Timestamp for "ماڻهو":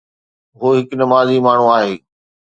1.47-1.67